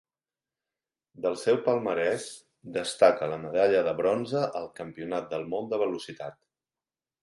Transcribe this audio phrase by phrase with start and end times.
[1.25, 2.25] Del seu palmarès
[2.79, 6.45] destaca la medalla de bronze al Campionat del món de velocitat.